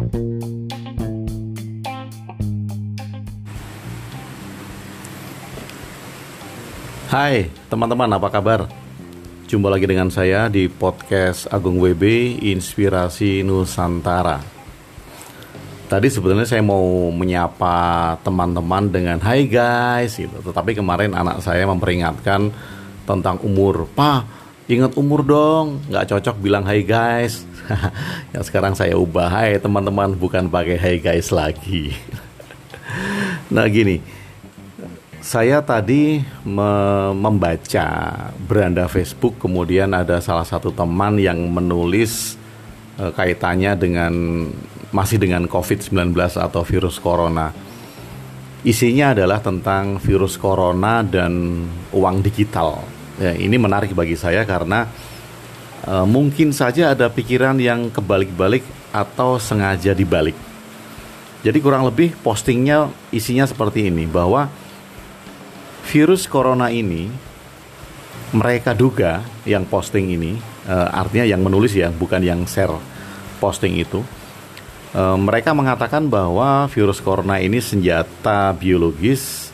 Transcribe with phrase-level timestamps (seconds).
[0.00, 0.08] Hai
[7.68, 8.64] teman-teman apa kabar?
[9.44, 12.00] Jumpa lagi dengan saya di podcast Agung WB
[12.48, 14.40] Inspirasi Nusantara
[15.90, 20.40] Tadi sebetulnya saya mau menyapa teman-teman dengan Hai guys gitu.
[20.40, 22.48] Tetapi kemarin anak saya memperingatkan
[23.04, 24.39] tentang umur Pak
[24.78, 25.82] ingat umur dong.
[25.90, 27.42] Nggak cocok bilang Hai guys.
[28.34, 29.26] Ya sekarang saya ubah.
[29.26, 30.14] Hai teman-teman.
[30.14, 31.94] Bukan pakai Hai guys lagi.
[33.54, 33.98] Nah gini.
[35.20, 36.72] Saya tadi me
[37.12, 37.86] membaca
[38.40, 42.40] beranda Facebook, kemudian ada salah satu teman yang menulis
[42.96, 44.12] e, kaitannya dengan
[44.90, 47.52] masih dengan COVID-19 atau virus corona.
[48.64, 52.99] Isinya adalah tentang virus corona dan uang digital.
[53.20, 54.88] Ya, ini menarik bagi saya karena
[55.84, 58.64] e, mungkin saja ada pikiran yang kebalik-balik
[58.96, 60.34] atau sengaja dibalik.
[61.44, 64.48] Jadi kurang lebih postingnya isinya seperti ini bahwa
[65.88, 67.08] virus corona ini
[68.30, 70.38] mereka duga yang posting ini
[70.70, 72.76] uh, artinya yang menulis ya bukan yang share
[73.42, 74.04] posting itu
[74.94, 79.50] uh, mereka mengatakan bahwa virus corona ini senjata biologis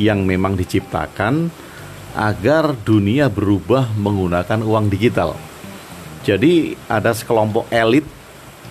[0.00, 1.52] yang memang diciptakan
[2.14, 5.34] agar dunia berubah menggunakan uang digital.
[6.24, 8.06] Jadi ada sekelompok elit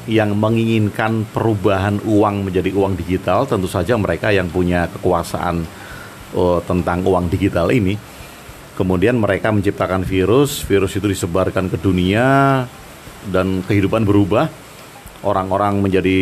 [0.10, 5.64] yang menginginkan perubahan uang menjadi uang digital, tentu saja mereka yang punya kekuasaan
[6.36, 7.96] oh, tentang uang digital ini.
[8.74, 12.66] Kemudian mereka menciptakan virus, virus itu disebarkan ke dunia
[13.30, 14.50] dan kehidupan berubah.
[15.24, 16.20] Orang-orang menjadi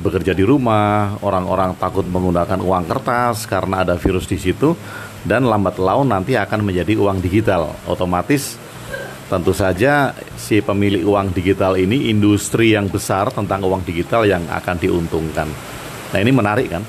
[0.00, 4.72] bekerja di rumah, orang-orang takut menggunakan uang kertas karena ada virus di situ
[5.26, 7.74] dan lambat laun nanti akan menjadi uang digital.
[7.88, 8.58] Otomatis
[9.28, 14.76] tentu saja si pemilik uang digital ini industri yang besar tentang uang digital yang akan
[14.80, 15.48] diuntungkan.
[16.08, 16.82] Nah ini menarik kan?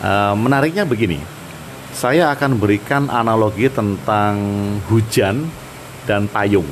[0.00, 1.20] E, menariknya begini,
[1.92, 4.36] saya akan berikan analogi tentang
[4.88, 5.44] hujan
[6.08, 6.68] dan payung.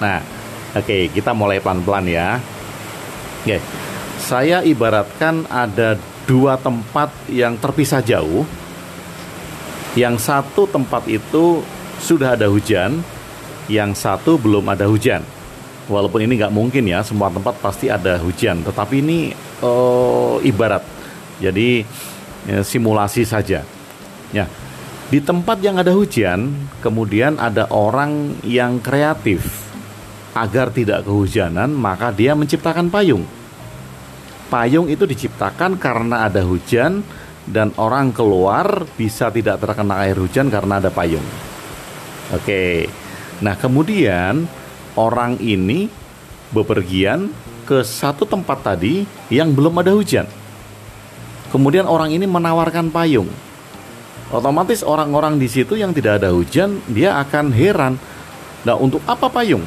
[0.00, 0.24] Nah,
[0.72, 2.40] oke, okay, kita mulai pelan-pelan ya.
[3.44, 3.60] Oke, okay.
[4.16, 8.48] saya ibaratkan ada dua tempat yang terpisah jauh.
[9.94, 11.62] Yang satu tempat itu
[12.02, 12.98] sudah ada hujan,
[13.70, 15.22] yang satu belum ada hujan.
[15.86, 18.66] Walaupun ini nggak mungkin ya, semua tempat pasti ada hujan.
[18.66, 19.30] Tetapi ini
[19.62, 20.82] uh, ibarat,
[21.38, 21.86] jadi
[22.48, 23.62] ya, simulasi saja.
[24.34, 24.46] Ya.
[25.12, 26.50] Di tempat yang ada hujan,
[26.82, 29.62] kemudian ada orang yang kreatif.
[30.34, 33.22] Agar tidak kehujanan, maka dia menciptakan payung.
[34.50, 37.06] Payung itu diciptakan karena ada hujan
[37.44, 41.24] dan orang keluar bisa tidak terkena air hujan karena ada payung.
[42.32, 42.88] Oke.
[43.44, 44.48] Nah, kemudian
[44.96, 45.90] orang ini
[46.54, 47.28] bepergian
[47.68, 50.24] ke satu tempat tadi yang belum ada hujan.
[51.52, 53.28] Kemudian orang ini menawarkan payung
[54.34, 57.94] otomatis orang-orang di situ yang tidak ada hujan dia akan heran.
[58.66, 59.62] Nah, untuk apa payung?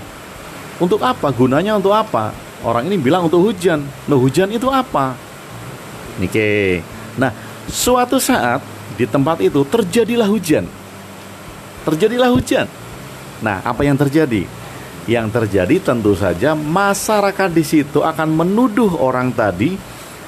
[0.83, 1.31] Untuk apa?
[1.31, 2.35] Gunanya untuk apa?
[2.65, 3.85] Orang ini bilang untuk hujan.
[4.09, 5.15] Nah, hujan itu apa?
[6.19, 6.81] Oke.
[7.15, 7.29] Nah,
[7.67, 8.63] suatu saat
[8.97, 10.65] di tempat itu terjadilah hujan.
[11.85, 12.67] Terjadilah hujan.
[13.39, 14.43] Nah, apa yang terjadi?
[15.07, 19.79] Yang terjadi tentu saja masyarakat di situ akan menuduh orang tadi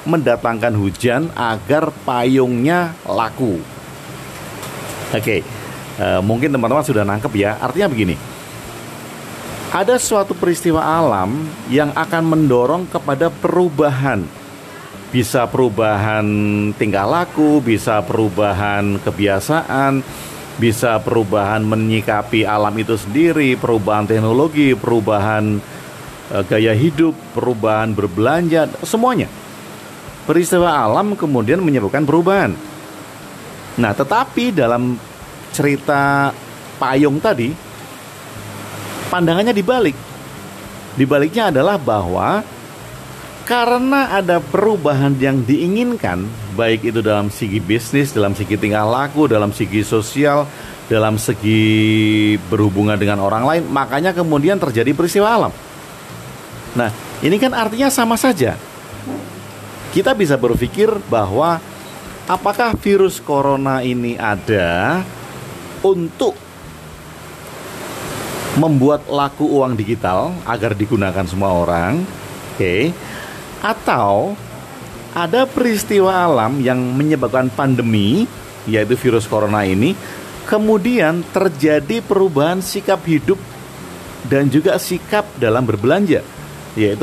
[0.08, 3.60] mendatangkan hujan agar payungnya laku.
[5.12, 5.44] Oke,
[6.00, 7.60] eh, mungkin teman-teman sudah nangkep ya.
[7.60, 8.16] Artinya begini,
[9.70, 14.39] ada suatu peristiwa alam yang akan mendorong kepada perubahan.
[15.10, 16.26] Bisa perubahan
[16.78, 20.06] tingkah laku, bisa perubahan kebiasaan,
[20.60, 25.58] bisa perubahan menyikapi alam itu sendiri, perubahan teknologi, perubahan
[26.30, 29.26] uh, gaya hidup, perubahan berbelanja, semuanya.
[30.30, 32.54] Peristiwa alam kemudian menyebabkan perubahan.
[33.80, 34.94] Nah, tetapi dalam
[35.50, 36.30] cerita
[36.78, 37.50] payung tadi,
[39.10, 39.96] pandangannya dibalik.
[40.94, 42.46] Dibaliknya adalah bahwa
[43.50, 46.22] karena ada perubahan yang diinginkan,
[46.54, 50.46] baik itu dalam segi bisnis, dalam segi tingkah laku, dalam segi sosial,
[50.86, 55.52] dalam segi berhubungan dengan orang lain, makanya kemudian terjadi peristiwa alam.
[56.78, 56.94] Nah,
[57.26, 58.54] ini kan artinya sama saja.
[59.90, 61.58] Kita bisa berpikir bahwa
[62.30, 65.02] apakah virus corona ini ada
[65.82, 66.38] untuk
[68.54, 72.06] membuat laku uang digital agar digunakan semua orang,
[72.54, 72.54] oke?
[72.54, 72.94] Okay.
[73.60, 74.36] Atau
[75.12, 78.24] ada peristiwa alam yang menyebabkan pandemi,
[78.64, 79.92] yaitu virus corona ini,
[80.48, 83.38] kemudian terjadi perubahan sikap hidup
[84.26, 86.24] dan juga sikap dalam berbelanja.
[86.78, 87.02] yaitu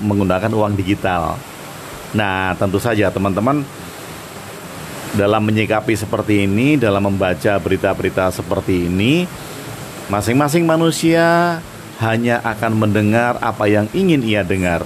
[0.00, 1.36] menggunakan uang digital.
[2.16, 3.64] Nah, tentu saja teman-teman
[5.12, 9.28] dalam menyikapi seperti ini, dalam membaca berita-berita seperti ini,
[10.08, 11.60] masing-masing manusia
[12.00, 14.84] hanya akan mendengar apa yang ingin ia dengar.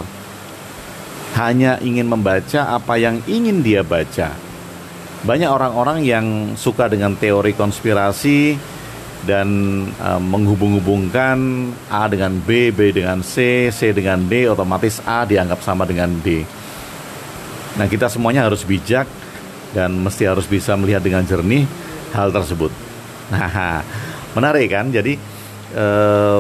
[1.37, 4.33] Hanya ingin membaca apa yang ingin dia baca.
[5.27, 8.57] Banyak orang-orang yang suka dengan teori konspirasi
[9.27, 9.49] dan
[9.91, 11.39] e, menghubung-hubungkan
[11.91, 16.47] A dengan B, B dengan C, C dengan D, otomatis A dianggap sama dengan D.
[17.77, 19.05] Nah, kita semuanya harus bijak
[19.77, 21.69] dan mesti harus bisa melihat dengan jernih
[22.17, 22.73] hal tersebut.
[23.29, 23.85] Nah,
[24.37, 24.89] menarik kan?
[24.89, 25.19] Jadi
[25.75, 26.39] eh,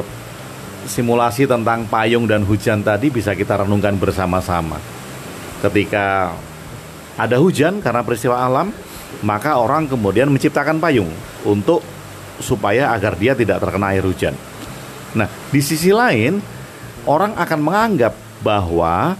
[0.86, 4.80] simulasi tentang payung dan hujan tadi bisa kita renungkan bersama-sama.
[5.60, 6.32] Ketika
[7.16, 8.70] ada hujan karena peristiwa alam,
[9.22, 11.08] maka orang kemudian menciptakan payung
[11.46, 11.80] untuk
[12.38, 14.36] supaya agar dia tidak terkena air hujan.
[15.16, 16.38] Nah, di sisi lain,
[17.08, 18.12] orang akan menganggap
[18.44, 19.16] bahwa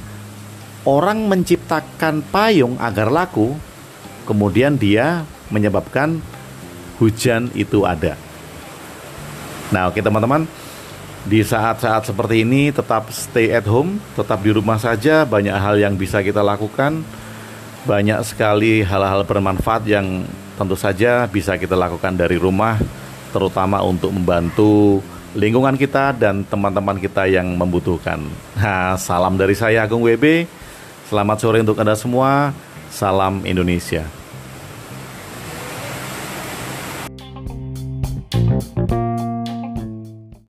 [0.85, 3.57] orang menciptakan payung agar laku
[4.29, 6.21] kemudian dia menyebabkan
[7.01, 8.19] hujan itu ada.
[9.73, 10.47] Nah, oke teman-teman,
[11.27, 15.99] di saat-saat seperti ini tetap stay at home, tetap di rumah saja, banyak hal yang
[15.99, 17.03] bisa kita lakukan.
[17.87, 20.27] Banyak sekali hal-hal bermanfaat yang
[20.59, 22.79] tentu saja bisa kita lakukan dari rumah,
[23.31, 25.03] terutama untuk membantu
[25.35, 28.23] lingkungan kita dan teman-teman kita yang membutuhkan.
[28.59, 30.47] Nah, salam dari saya Agung WB.
[31.07, 32.51] Selamat sore untuk Anda semua.
[32.91, 34.26] Salam Indonesia.